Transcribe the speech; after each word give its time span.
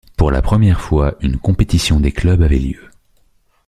Pour 0.17 0.31
la 0.31 0.41
première 0.41 0.81
fois 0.81 1.13
une 1.21 1.37
compétition 1.37 1.99
des 1.99 2.11
clubs 2.11 2.41
avait 2.41 2.57
lieu. 2.57 2.89